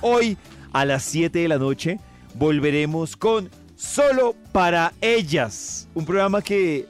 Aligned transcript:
Hoy 0.00 0.38
a 0.72 0.86
las 0.86 1.02
7 1.02 1.38
de 1.40 1.46
la 1.46 1.58
noche 1.58 2.00
volveremos 2.36 3.16
con 3.16 3.50
Solo 3.76 4.34
para 4.50 4.94
ellas. 5.02 5.88
Un 5.92 6.06
programa 6.06 6.40
que 6.40 6.86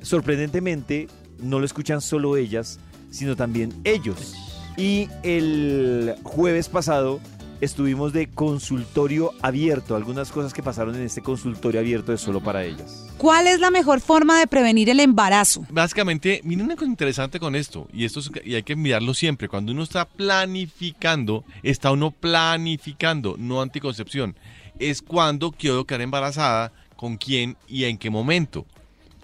sorprendentemente 0.00 1.08
no 1.38 1.58
lo 1.58 1.66
escuchan 1.66 2.00
solo 2.00 2.38
ellas, 2.38 2.80
sino 3.10 3.36
también 3.36 3.74
ellos. 3.84 4.34
Y 4.78 5.10
el 5.22 6.14
jueves 6.22 6.70
pasado 6.70 7.20
estuvimos 7.60 8.12
de 8.12 8.28
consultorio 8.28 9.32
abierto, 9.42 9.96
algunas 9.96 10.30
cosas 10.30 10.52
que 10.54 10.62
pasaron 10.62 10.94
en 10.94 11.02
este 11.02 11.22
consultorio 11.22 11.80
abierto 11.80 12.12
de 12.12 12.18
Solo 12.18 12.40
para 12.40 12.64
ellas. 12.64 13.06
¿Cuál 13.18 13.46
es 13.46 13.60
la 13.60 13.70
mejor 13.70 14.00
forma 14.00 14.38
de 14.38 14.46
prevenir 14.46 14.88
el 14.90 15.00
embarazo? 15.00 15.64
Básicamente, 15.70 16.40
miren 16.44 16.66
una 16.66 16.76
cosa 16.76 16.86
interesante 16.90 17.40
con 17.40 17.54
esto, 17.56 17.88
y 17.92 18.04
esto 18.04 18.20
es- 18.20 18.30
y 18.44 18.54
hay 18.54 18.62
que 18.62 18.76
mirarlo 18.76 19.12
siempre. 19.14 19.48
Cuando 19.48 19.72
uno 19.72 19.82
está 19.82 20.04
planificando, 20.04 21.44
está 21.62 21.90
uno 21.92 22.10
planificando, 22.10 23.36
no 23.38 23.60
anticoncepción. 23.60 24.36
Es 24.78 25.02
cuando 25.02 25.50
quiero 25.50 25.84
quedar 25.84 26.02
embarazada, 26.02 26.72
con 26.96 27.16
quién 27.16 27.56
y 27.68 27.84
en 27.84 27.96
qué 27.98 28.10
momento. 28.10 28.66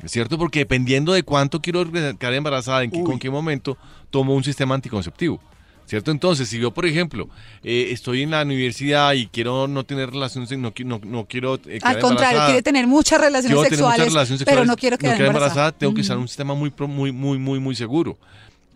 ¿Es 0.02 0.10
cierto? 0.12 0.38
Porque 0.38 0.60
dependiendo 0.60 1.12
de 1.12 1.22
cuánto 1.22 1.60
quiero 1.60 1.84
quedar 1.90 2.34
embarazada, 2.34 2.82
en 2.84 2.90
qué, 2.90 3.02
con 3.02 3.18
qué 3.18 3.30
momento, 3.30 3.76
tomo 4.10 4.34
un 4.34 4.44
sistema 4.44 4.74
anticonceptivo. 4.74 5.40
¿Cierto? 5.86 6.10
Entonces, 6.10 6.48
si 6.48 6.58
yo, 6.58 6.70
por 6.72 6.86
ejemplo, 6.86 7.28
eh, 7.62 7.88
estoy 7.90 8.22
en 8.22 8.30
la 8.30 8.42
universidad 8.42 9.12
y 9.12 9.26
quiero 9.26 9.68
no 9.68 9.84
tener 9.84 10.10
relaciones, 10.10 10.50
no, 10.58 10.72
no, 10.84 11.00
no 11.04 11.26
quiero... 11.26 11.56
eh, 11.56 11.58
quedar 11.78 11.96
Al 11.96 12.00
contrario, 12.00 12.08
embarazada, 12.10 12.46
quiere 12.46 12.62
tener 12.62 12.86
muchas 12.86 13.20
relaciones 13.20 13.44
tener 13.44 13.56
muchas 13.58 13.70
sexuales, 13.78 14.12
relaciones 14.14 14.38
pero 14.44 14.50
sexuales, 14.62 14.66
no 14.68 14.76
quiero 14.76 14.98
quedar 14.98 15.20
embarazada. 15.20 15.72
tengo 15.72 15.92
que 15.94 16.00
usar 16.00 16.16
un 16.16 16.26
sistema 16.26 16.54
muy, 16.54 16.72
muy, 16.88 17.12
muy, 17.12 17.38
muy, 17.38 17.58
muy 17.60 17.74
seguro. 17.74 18.16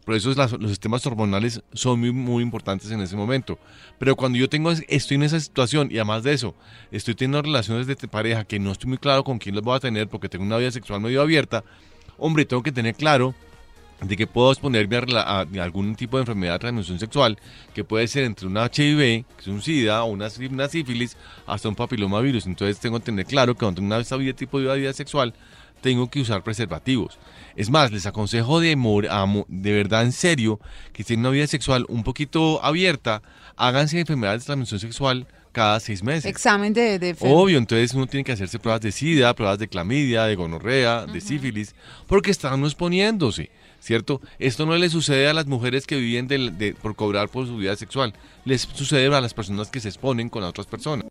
Por 0.04 0.14
eso 0.16 0.30
es 0.30 0.36
las- 0.36 0.52
los 0.52 0.70
sistemas 0.70 1.04
hormonales 1.06 1.60
son 1.72 2.00
muy, 2.00 2.12
muy 2.12 2.42
importantes 2.42 2.90
en 2.90 3.00
ese 3.00 3.16
momento. 3.16 3.58
Pero 3.98 4.14
cuando 4.16 4.38
yo 4.38 4.48
tengo, 4.48 4.70
estoy 4.70 5.14
en 5.16 5.22
esa 5.22 5.38
situación 5.40 5.88
y 5.90 5.96
además 5.96 6.22
de 6.22 6.32
eso, 6.34 6.54
estoy 6.90 7.14
teniendo 7.14 7.42
relaciones 7.42 7.86
de 7.86 7.96
pareja 7.96 8.44
que 8.44 8.58
no 8.58 8.72
estoy 8.72 8.88
muy 8.88 8.98
claro 8.98 9.24
con 9.24 9.38
quién 9.38 9.54
las 9.54 9.64
voy 9.64 9.76
a 9.76 9.80
tener 9.80 10.08
porque 10.08 10.28
tengo 10.28 10.44
una 10.44 10.56
vida 10.58 10.70
sexual 10.70 11.00
medio 11.00 11.20
abierta, 11.22 11.62
hombre, 12.16 12.44
tengo 12.44 12.62
que 12.62 12.72
tener 12.72 12.94
claro 12.94 13.34
de 14.00 14.16
que 14.16 14.26
puedo 14.26 14.52
exponerme 14.52 14.96
a, 14.96 15.40
algún 15.60 15.96
tipo 15.96 16.16
de 16.16 16.22
enfermedad 16.22 16.54
de 16.54 16.58
transmisión 16.60 16.98
sexual, 16.98 17.38
que 17.74 17.82
puede 17.84 18.06
ser 18.06 18.24
entre 18.24 18.46
una 18.46 18.66
HIV, 18.66 19.24
que 19.24 19.40
es 19.40 19.46
un 19.48 19.60
SIDA, 19.60 20.04
o 20.04 20.06
una, 20.06 20.30
sí- 20.30 20.46
una 20.46 20.68
sífilis, 20.68 21.16
hasta 21.46 21.68
un 21.68 21.74
papilomavirus. 21.74 22.46
Entonces 22.46 22.78
tengo 22.78 22.98
que 23.00 23.06
tener 23.06 23.26
claro 23.26 23.54
que 23.54 23.60
cuando 23.60 23.82
una 23.82 23.98
vida- 23.98 24.32
tipo 24.34 24.60
de 24.60 24.78
vida 24.78 24.92
sexual, 24.92 25.34
tengo 25.80 26.10
que 26.10 26.20
usar 26.20 26.42
preservativos. 26.42 27.18
Es 27.56 27.70
más, 27.70 27.90
les 27.92 28.06
aconsejo 28.06 28.60
de, 28.60 28.76
mor- 28.76 29.08
de 29.48 29.72
verdad 29.72 30.02
en 30.02 30.12
serio 30.12 30.60
que 30.92 31.02
si 31.02 31.08
tienen 31.08 31.26
una 31.26 31.30
vida 31.30 31.46
sexual 31.46 31.84
un 31.88 32.02
poquito 32.04 32.64
abierta, 32.64 33.22
háganse 33.56 33.98
enfermedades 34.00 34.42
de 34.42 34.46
transmisión 34.46 34.80
sexual 34.80 35.26
cada 35.52 35.80
seis 35.80 36.02
meses. 36.02 36.24
Examen 36.26 36.72
de, 36.72 36.98
de 36.98 37.16
Obvio, 37.20 37.58
entonces 37.58 37.94
uno 37.94 38.06
tiene 38.06 38.24
que 38.24 38.32
hacerse 38.32 38.58
pruebas 38.58 38.80
de 38.80 38.92
sida, 38.92 39.34
pruebas 39.34 39.58
de 39.58 39.68
clamidia, 39.68 40.24
de 40.24 40.34
gonorrea, 40.34 41.06
de 41.06 41.20
sífilis, 41.20 41.74
porque 42.06 42.30
están 42.30 42.62
exponiéndose, 42.64 43.50
¿cierto? 43.80 44.20
Esto 44.38 44.66
no 44.66 44.76
le 44.76 44.88
sucede 44.88 45.28
a 45.28 45.34
las 45.34 45.46
mujeres 45.46 45.86
que 45.86 45.96
viven 45.96 46.28
del- 46.28 46.56
de- 46.58 46.74
por 46.74 46.94
cobrar 46.96 47.28
por 47.28 47.46
su 47.46 47.56
vida 47.56 47.74
sexual, 47.76 48.12
les 48.44 48.62
sucede 48.62 49.06
a 49.14 49.20
las 49.20 49.34
personas 49.34 49.70
que 49.70 49.80
se 49.80 49.88
exponen 49.88 50.28
con 50.28 50.42
otras 50.44 50.66
personas. 50.66 51.06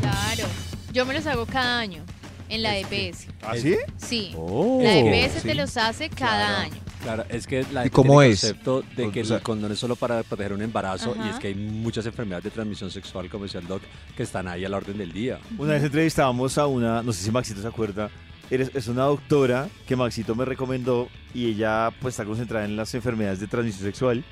Claro. 0.00 0.48
Yo 0.92 1.04
me 1.06 1.14
los 1.14 1.26
hago 1.26 1.46
cada 1.46 1.78
año 1.78 2.02
en 2.48 2.62
la 2.62 2.78
EPS. 2.78 3.26
¿Ah, 3.42 3.54
sí? 3.56 3.76
Sí. 3.96 4.32
Oh. 4.36 4.80
La 4.82 4.94
EPS 4.96 5.40
Sí. 5.42 5.48
te 5.48 5.54
los 5.54 5.76
hace 5.76 6.08
cada 6.08 6.46
Claro. 6.46 6.62
año. 6.62 6.85
Claro, 7.02 7.24
es 7.28 7.46
que 7.46 7.62
la 7.72 7.80
¿Y 7.80 7.84
gente 7.84 7.90
cómo 7.90 8.12
tiene 8.20 8.26
el 8.26 8.32
es? 8.32 8.40
concepto 8.40 8.82
de 8.96 9.10
que 9.12 9.20
O 9.20 9.24
sea- 9.24 9.36
el 9.36 9.42
condón 9.42 9.70
es 9.72 9.78
solo 9.78 9.96
para 9.96 10.22
proteger 10.22 10.52
un 10.52 10.62
embarazo 10.62 11.14
y 11.16 11.20
Ajá. 11.20 11.30
es 11.30 11.36
que 11.38 11.48
hay 11.48 11.54
muchas 11.54 12.04
enfermedades 12.06 12.44
de 12.44 12.50
transmisión 12.50 12.90
sexual, 12.90 13.28
como 13.30 13.44
decía 13.44 13.60
el 13.60 13.66
doc, 13.68 13.82
que 14.16 14.22
están 14.22 14.48
ahí 14.48 14.64
a 14.64 14.68
la 14.68 14.76
orden 14.78 14.98
del 14.98 15.12
día. 15.12 15.38
Una 15.58 15.74
vez 15.74 15.84
entrevistábamos 15.84 16.58
a 16.58 16.66
una, 16.66 17.02
no 17.02 17.12
sé 17.12 17.22
si 17.24 17.30
Maxito 17.30 17.60
se 17.62 17.68
acuerda, 17.68 18.10
es 18.50 18.86
una 18.88 19.04
doctora 19.04 19.68
que 19.86 19.94
Maxito 19.96 20.34
me 20.34 20.44
recomendó 20.44 21.08
y 21.34 21.46
ella 21.46 21.90
pues 22.00 22.14
está 22.14 22.24
concentrada 22.24 22.64
en 22.64 22.76
las 22.76 22.94
enfermedades 22.94 23.40
de 23.40 23.46
transmisión 23.46 23.84
sexual 23.84 24.24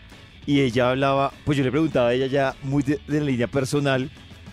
y 0.47 0.61
ella 0.61 0.91
hablaba, 0.91 1.33
pues 1.45 1.59
yo 1.59 1.65
le 1.65 1.71
preguntaba 1.71 2.09
a 2.09 2.13
ella 2.15 2.27
ya 2.27 2.55
muy 2.63 2.83
de, 2.83 2.99
de 3.07 3.21
la 3.21 3.27
línea 3.27 3.47
personal 3.47 4.11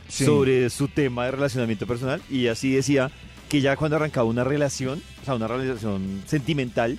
Sí. 0.07 0.25
sobre 0.25 0.69
su 0.69 0.89
tema 0.89 1.23
de 1.25 1.31
relacionamiento 1.31 1.87
personal 1.87 2.21
y 2.29 2.41
ella 2.41 2.55
sí 2.55 2.73
decía 2.73 3.09
que 3.47 3.61
ya 3.61 3.77
cuando 3.77 3.95
arrancaba 3.95 4.27
una 4.27 4.43
relación, 4.43 5.01
o 5.21 5.25
sea, 5.25 5.35
una 5.35 5.47
relación 5.47 6.23
sentimental, 6.25 6.97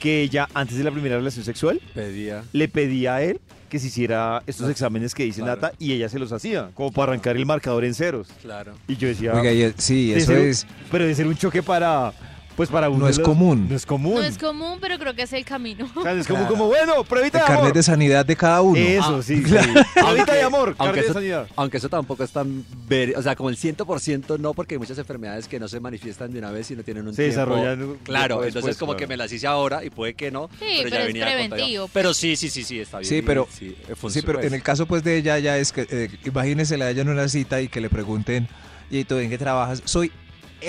que 0.00 0.22
ella 0.22 0.48
antes 0.54 0.76
de 0.76 0.84
la 0.84 0.90
primera 0.90 1.16
relación 1.16 1.44
sexual 1.44 1.80
Pedía. 1.94 2.42
le 2.52 2.68
pedía 2.68 3.16
a 3.16 3.22
él 3.22 3.40
que 3.68 3.78
se 3.80 3.88
hiciera 3.88 4.42
estos 4.46 4.62
Los- 4.62 4.70
exámenes 4.70 5.14
que 5.14 5.24
dice 5.24 5.40
claro. 5.40 5.60
Nata 5.60 5.74
y 5.78 5.92
ella 5.92 6.08
se 6.08 6.18
los 6.18 6.30
hacía, 6.32 6.70
como 6.74 6.92
para 6.92 7.12
arrancar 7.12 7.36
el 7.36 7.44
marcador 7.46 7.84
en 7.84 7.94
ceros. 7.94 8.28
Claro. 8.42 8.74
Y 8.86 8.96
yo 8.96 9.08
decía, 9.08 9.32
Oiga, 9.34 9.52
y- 9.52 9.72
sí, 9.78 10.12
eso 10.12 10.26
ser- 10.26 10.38
es. 10.46 10.66
pero 10.92 11.04
de 11.06 11.14
ser 11.14 11.26
un 11.26 11.36
choque 11.36 11.62
para, 11.62 12.12
pues 12.56 12.68
para 12.68 12.88
uno 12.88 13.00
No 13.00 13.04
de 13.06 13.10
es 13.12 13.18
los- 13.18 13.26
común. 13.26 13.66
No 13.68 13.74
es 13.76 13.84
común. 13.86 14.14
No 14.14 14.22
es 14.22 14.38
común, 14.38 14.78
pero 14.80 14.98
creo 14.98 15.14
que 15.14 15.22
es 15.22 15.32
el 15.32 15.44
camino. 15.44 15.88
O 15.94 16.02
sea, 16.02 16.12
es 16.12 16.26
como, 16.26 16.38
Claro. 16.40 16.52
como 16.54 16.66
bueno, 16.66 17.04
pruebita 17.04 17.38
El 17.38 17.42
de 17.44 17.46
amor. 17.46 17.56
carnet 17.58 17.74
de 17.74 17.82
sanidad 17.82 18.24
de 18.26 18.36
cada 18.36 18.60
uno. 18.62 18.76
Eso, 18.78 19.16
Ah, 19.18 19.22
sí, 19.22 19.36
sí. 19.38 19.42
claro. 19.42 19.72
Pruebita 19.94 20.34
de 20.34 20.42
amor, 20.42 20.68
aunque 20.78 20.84
carnet 20.84 20.94
de 20.96 21.00
eso- 21.06 21.12
sanidad. 21.14 21.48
Aunque 21.56 21.76
eso 21.78 21.88
tampoco 21.88 22.22
es 22.24 22.30
tan 22.30 22.64
ver, 22.88 23.14
o 23.16 23.22
sea, 23.22 23.34
como 23.36 23.48
el 23.50 23.56
100% 23.56 24.38
no, 24.38 24.54
porque 24.54 24.74
hay 24.74 24.78
muchas 24.78 24.98
enfermedades 24.98 25.48
que 25.48 25.58
no 25.58 25.68
se 25.68 25.80
manifiestan 25.80 26.32
de 26.32 26.38
una 26.38 26.50
vez 26.50 26.70
y 26.70 26.76
no 26.76 26.82
tienen 26.82 27.06
un 27.08 27.14
Se 27.14 27.22
tiempo. 27.30 27.40
desarrollan 27.54 27.96
Claro, 28.04 28.36
después, 28.36 28.54
entonces 28.54 28.76
como 28.78 28.92
claro. 28.92 28.98
que 29.00 29.06
me 29.08 29.16
las 29.16 29.32
hice 29.32 29.46
ahora 29.46 29.84
y 29.84 29.90
puede 29.90 30.14
que 30.14 30.30
no, 30.30 30.48
Sí, 30.58 30.58
pero, 30.60 30.82
pero 30.84 30.90
ya 30.96 31.00
es 31.00 31.06
venía 31.08 31.24
preventivo, 31.26 31.82
pues. 31.84 31.92
Pero 31.92 32.14
sí, 32.14 32.36
sí, 32.36 32.50
sí, 32.50 32.62
sí, 32.64 32.78
está 32.80 32.98
bien. 32.98 33.08
Sí, 33.08 33.22
pero- 33.22 33.48
sí, 33.50 33.76
Sí, 34.10 34.22
pero 34.22 34.40
en 34.40 34.54
el 34.54 34.62
caso 34.62 34.86
pues 34.86 35.02
de 35.02 35.16
ella 35.16 35.38
ya 35.38 35.58
es 35.58 35.72
que 35.72 35.86
eh, 35.90 36.08
imagínese 36.24 36.76
la 36.76 36.90
ella 36.90 37.02
en 37.02 37.08
una 37.08 37.28
cita 37.28 37.60
y 37.60 37.68
que 37.68 37.80
le 37.80 37.90
pregunten, 37.90 38.48
¿y 38.90 39.04
tú 39.04 39.16
en 39.18 39.28
qué 39.30 39.38
trabajas? 39.38 39.82
Soy 39.86 40.12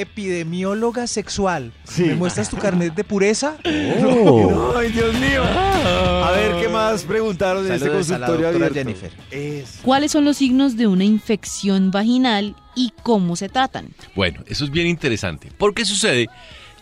epidemióloga 0.02 1.08
sexual. 1.08 1.74
Sí. 1.84 2.04
¿Me 2.04 2.16
muestras 2.16 2.50
tu 2.50 2.58
carnet 2.58 2.94
de 2.94 3.04
pureza? 3.04 3.58
No, 3.64 4.74
ay, 4.78 4.92
Dios 4.92 5.14
mío. 5.20 5.44
A 5.44 6.32
ver, 6.32 6.62
¿qué 6.62 6.70
más 6.70 7.04
preguntaron 7.04 7.66
en 7.66 7.74
este 7.74 7.88
Saludos 7.88 8.12
a 8.12 8.20
la 8.20 8.28
consultorio 8.28 8.48
abierto? 8.50 8.74
Jennifer. 8.76 9.12
Es. 9.32 9.80
¿Cuáles 9.82 10.12
son 10.12 10.26
los 10.26 10.38
signos 10.38 10.78
de 10.78 10.88
una 10.88 11.04
infección 11.04 11.92
vaginal 11.92 12.56
y 12.76 12.94
cómo 13.04 13.36
se 13.36 13.50
tratan? 13.50 13.90
Bueno, 14.16 14.42
eso 14.48 14.66
es 14.66 14.72
bien 14.72 14.88
interesante. 14.88 15.52
Porque 15.58 15.86
sucede 15.86 16.28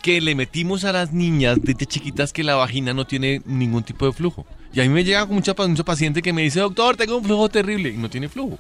que 0.01 0.19
le 0.19 0.35
metimos 0.35 0.83
a 0.83 0.91
las 0.91 1.13
niñas 1.13 1.57
desde 1.61 1.85
chiquitas 1.85 2.33
que 2.33 2.43
la 2.43 2.55
vagina 2.55 2.93
no 2.93 3.07
tiene 3.07 3.41
ningún 3.45 3.83
tipo 3.83 4.05
de 4.05 4.11
flujo. 4.11 4.45
Y 4.73 4.81
a 4.81 4.83
mí 4.83 4.89
me 4.89 5.03
llega 5.03 5.25
mucha, 5.25 5.53
mucho 5.57 5.85
paciente 5.85 6.21
que 6.21 6.33
me 6.33 6.41
dice, 6.41 6.59
doctor, 6.59 6.97
tengo 6.97 7.17
un 7.17 7.23
flujo 7.23 7.47
terrible 7.47 7.89
y 7.89 7.97
no 7.97 8.09
tiene 8.09 8.27
flujo. 8.27 8.59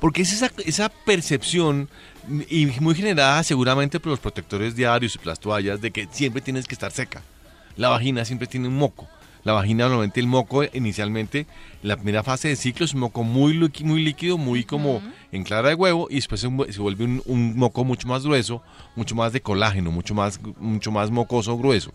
Porque 0.00 0.22
es 0.22 0.32
esa, 0.32 0.50
esa 0.64 0.88
percepción 0.88 1.88
y 2.48 2.66
muy 2.80 2.94
generada 2.94 3.42
seguramente 3.42 4.00
por 4.00 4.10
los 4.10 4.20
protectores 4.20 4.74
diarios 4.74 5.18
y 5.22 5.26
las 5.26 5.40
toallas 5.40 5.80
de 5.80 5.90
que 5.90 6.08
siempre 6.10 6.40
tienes 6.42 6.66
que 6.66 6.74
estar 6.74 6.90
seca. 6.90 7.22
La 7.76 7.88
vagina 7.88 8.24
siempre 8.24 8.46
tiene 8.46 8.68
un 8.68 8.76
moco. 8.76 9.08
La 9.42 9.52
vagina 9.52 9.84
normalmente 9.84 10.20
el 10.20 10.26
moco 10.26 10.62
inicialmente, 10.64 11.46
la 11.82 11.96
primera 11.96 12.22
fase 12.22 12.48
de 12.48 12.56
ciclo 12.56 12.84
es 12.84 12.92
un 12.92 13.00
moco 13.00 13.24
muy, 13.24 13.54
muy 13.82 14.02
líquido, 14.02 14.36
muy 14.36 14.64
como 14.64 15.02
en 15.32 15.44
clara 15.44 15.70
de 15.70 15.74
huevo 15.74 16.08
y 16.10 16.16
después 16.16 16.42
se 16.42 16.48
vuelve 16.48 17.04
un, 17.04 17.22
un 17.24 17.56
moco 17.56 17.84
mucho 17.84 18.06
más 18.06 18.24
grueso, 18.24 18.62
mucho 18.96 19.14
más 19.14 19.32
de 19.32 19.40
colágeno, 19.40 19.90
mucho 19.90 20.14
más, 20.14 20.38
mucho 20.58 20.90
más 20.90 21.10
mocoso, 21.10 21.56
grueso. 21.56 21.92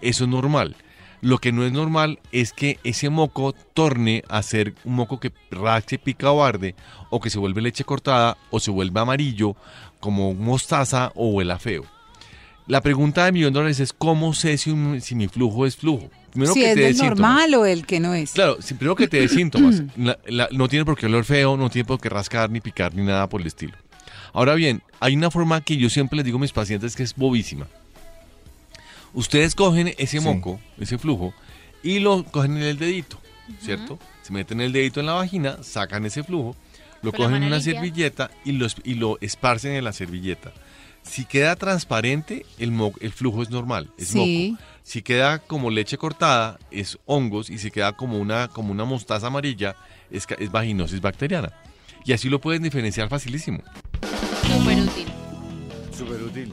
Eso 0.00 0.24
es 0.24 0.30
normal. 0.30 0.74
Lo 1.22 1.38
que 1.38 1.52
no 1.52 1.64
es 1.66 1.72
normal 1.72 2.18
es 2.32 2.52
que 2.52 2.78
ese 2.82 3.10
moco 3.10 3.52
torne 3.74 4.22
a 4.28 4.42
ser 4.42 4.74
un 4.84 4.94
moco 4.94 5.20
que 5.20 5.32
rache, 5.50 5.98
pica 5.98 6.30
o 6.30 6.42
arde, 6.42 6.74
o 7.10 7.20
que 7.20 7.28
se 7.28 7.38
vuelve 7.38 7.60
leche 7.60 7.84
cortada, 7.84 8.38
o 8.50 8.58
se 8.58 8.70
vuelve 8.70 8.98
amarillo, 9.00 9.54
como 10.00 10.32
mostaza 10.34 11.12
o 11.14 11.28
huela 11.28 11.58
feo. 11.58 11.84
La 12.66 12.80
pregunta 12.80 13.24
de 13.24 13.32
millón 13.32 13.52
de 13.52 13.58
dólares 13.58 13.80
es 13.80 13.92
cómo 13.92 14.32
sé 14.32 14.56
si, 14.56 14.70
un- 14.70 15.00
si 15.00 15.14
mi 15.14 15.28
flujo 15.28 15.66
es 15.66 15.76
flujo. 15.76 16.08
Primero 16.30 16.54
si 16.54 16.60
que 16.60 16.68
es 16.70 16.74
te 16.76 16.80
del 16.82 16.94
síntomas. 16.94 17.18
normal 17.18 17.54
o 17.54 17.66
el 17.66 17.84
que 17.84 17.98
no 18.00 18.14
es. 18.14 18.32
Claro, 18.32 18.56
si- 18.62 18.74
primero 18.74 18.94
que 18.94 19.08
te 19.08 19.18
dé 19.20 19.28
síntomas. 19.28 19.82
La- 19.96 20.18
la- 20.26 20.48
no 20.52 20.68
tiene 20.68 20.84
por 20.84 20.96
qué 20.96 21.06
oler 21.06 21.24
feo, 21.24 21.56
no 21.56 21.68
tiene 21.68 21.84
por 21.86 22.00
qué 22.00 22.08
rascar, 22.08 22.48
ni 22.50 22.60
picar, 22.60 22.94
ni 22.94 23.02
nada 23.02 23.28
por 23.28 23.40
el 23.40 23.48
estilo. 23.48 23.74
Ahora 24.32 24.54
bien, 24.54 24.80
hay 25.00 25.16
una 25.16 25.30
forma 25.30 25.60
que 25.60 25.76
yo 25.76 25.90
siempre 25.90 26.16
les 26.16 26.24
digo 26.24 26.38
a 26.38 26.40
mis 26.40 26.52
pacientes 26.52 26.94
que 26.94 27.02
es 27.02 27.14
bobísima. 27.16 27.66
Ustedes 29.12 29.54
cogen 29.54 29.88
ese 29.98 30.18
Sí. 30.18 30.20
moco, 30.20 30.60
ese 30.78 30.98
flujo, 30.98 31.34
y 31.82 31.98
lo 32.00 32.24
cogen 32.24 32.56
en 32.56 32.62
el 32.64 32.78
dedito, 32.78 33.18
¿cierto? 33.60 33.98
Se 34.22 34.32
meten 34.32 34.60
el 34.60 34.72
dedito 34.72 35.00
en 35.00 35.06
la 35.06 35.14
vagina, 35.14 35.62
sacan 35.62 36.04
ese 36.06 36.22
flujo, 36.22 36.54
lo 37.02 37.12
cogen 37.12 37.36
en 37.36 37.44
una 37.44 37.56
limpia. 37.56 37.74
servilleta 37.74 38.30
y 38.44 38.52
lo, 38.52 38.66
y 38.84 38.94
lo 38.94 39.18
esparcen 39.20 39.72
en 39.72 39.84
la 39.84 39.92
servilleta. 39.92 40.52
Si 41.02 41.24
queda 41.24 41.56
transparente, 41.56 42.44
el, 42.58 42.72
mo- 42.72 42.92
el 43.00 43.12
flujo 43.12 43.42
es 43.42 43.48
normal, 43.50 43.90
es 43.96 44.08
Sí. 44.08 44.50
moco. 44.52 44.62
Si 44.82 45.00
queda 45.02 45.38
como 45.38 45.70
leche 45.70 45.96
cortada, 45.96 46.58
es 46.70 46.98
hongos. 47.06 47.48
Y 47.48 47.58
si 47.58 47.70
queda 47.70 47.92
como 47.92 48.18
una, 48.18 48.48
como 48.48 48.70
una 48.72 48.84
mostaza 48.84 49.28
amarilla, 49.28 49.76
es, 50.10 50.26
es 50.38 50.50
vaginosis 50.50 51.00
bacteriana. 51.00 51.52
Y 52.04 52.12
así 52.12 52.28
lo 52.28 52.40
pueden 52.40 52.62
diferenciar 52.62 53.08
facilísimo. 53.08 53.62
Súper 54.42 54.78
útil. 54.80 55.06
Súper 55.96 56.22
útil. 56.22 56.52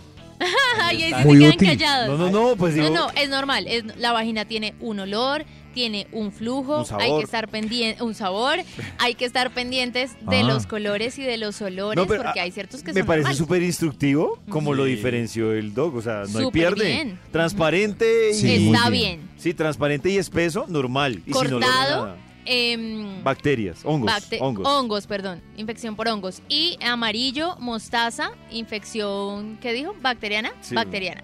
Ay, 0.82 1.04
ahí 1.04 1.14
sí 1.22 1.28
Muy 1.28 1.36
se 1.38 1.40
quedan 1.44 1.56
útil. 1.56 1.68
callados. 1.70 2.20
No, 2.20 2.30
no, 2.30 2.50
no, 2.50 2.56
pues 2.56 2.74
digo. 2.76 2.90
No, 2.90 3.08
no, 3.08 3.10
es 3.16 3.30
normal. 3.30 3.66
Es, 3.68 3.84
la 3.98 4.12
vagina 4.12 4.46
tiene 4.46 4.74
un 4.80 5.00
olor, 5.00 5.46
tiene 5.74 6.08
un 6.12 6.32
flujo, 6.32 6.80
Un 6.80 6.86
sabor. 6.86 7.04
hay 7.04 7.18
que 7.18 7.24
estar 7.24 7.48
pendiente, 7.50 8.02
un 8.04 8.16
sabor, 8.16 8.58
hay 8.98 9.14
que 9.16 9.26
estar 9.26 9.52
pendientes 9.54 10.12
de 10.28 10.38
Ah. 10.40 10.44
los 10.44 10.66
colores 10.66 11.20
y 11.20 11.24
de 11.24 11.38
los 11.38 11.62
olores, 11.62 11.96
No, 12.02 12.08
pero, 12.08 12.24
porque 12.24 12.40
ah, 12.40 12.44
hay 12.44 12.52
ciertos 12.52 12.82
que 12.82 12.94
Me 12.94 13.02
son 13.02 13.08
parece 13.08 13.24
normales. 13.24 13.38
súper 13.38 13.62
instructivo 13.64 14.40
como 14.50 14.74
lo 14.74 14.86
diferenció 14.86 15.54
el 15.54 15.74
dog. 15.74 15.96
O 15.96 16.02
sea, 16.02 16.24
no 16.30 16.40
hay 16.40 16.46
Súper 16.46 16.52
pierde. 16.52 16.86
bien. 16.88 17.20
Transparente 17.32 18.32
y. 18.32 18.34
Sí, 18.34 18.60
muy 18.60 18.76
Está 18.76 18.90
bien. 18.90 19.18
bien. 19.20 19.30
Sí, 19.38 19.54
transparente 19.54 20.10
y 20.10 20.18
espeso, 20.18 20.66
normal. 20.68 21.22
Y 21.28 21.34
sin 21.34 21.38
olor 21.48 21.64
a 21.64 21.68
Cortado, 21.68 22.06
nada. 22.08 22.18
Em, 22.48 23.24
Bacterias, 23.24 23.80
hongos. 23.84 24.10
bacte- 24.12 24.40
hongos. 24.42 25.06
perdón, 25.06 25.42
infección 25.58 25.96
por 25.96 26.08
hongos. 26.08 26.42
Y 26.48 26.78
amarillo, 26.84 27.56
mostaza, 27.60 28.32
infección, 28.52 29.58
¿qué 29.62 29.74
dijo? 29.74 29.94
Bacteriana, 30.02 30.54
Sí. 30.62 30.74
bacteriana. 30.76 31.24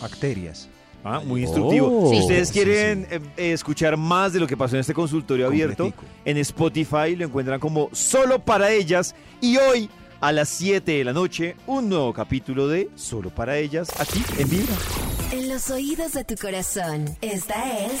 Bacterias. 0.00 0.68
Ah, 1.04 1.20
muy 1.24 1.42
instructivo. 1.42 2.04
Oh. 2.06 2.10
si 2.10 2.20
ustedes 2.20 2.48
Sí, 2.48 2.54
quieren 2.54 3.06
eh, 3.10 3.20
eh, 3.36 3.52
escuchar 3.52 3.96
más 3.96 4.32
de 4.32 4.40
lo 4.40 4.46
que 4.46 4.56
pasó 4.56 4.76
en 4.76 4.80
este 4.80 4.94
consultorio 4.94 5.46
abierto, 5.48 5.92
en 6.24 6.36
Spotify 6.38 7.16
lo 7.16 7.26
encuentran 7.26 7.58
como 7.60 7.88
Solo 7.92 8.38
para 8.38 8.70
ellas. 8.70 9.14
Y 9.40 9.56
hoy, 9.58 9.90
a 10.20 10.30
las 10.32 10.48
7 10.48 10.92
de 10.92 11.04
la 11.04 11.12
noche, 11.12 11.56
un 11.66 11.88
nuevo 11.88 12.12
capítulo 12.14 12.68
de 12.68 12.88
Solo 12.94 13.30
para 13.30 13.58
ellas, 13.58 13.88
aquí 13.98 14.22
en 14.38 14.48
Vibra. 14.48 14.74
En 15.32 15.48
los 15.48 15.68
oídos 15.70 16.12
de 16.12 16.24
tu 16.24 16.36
corazón, 16.36 17.16
esta 17.20 17.80
es 17.84 18.00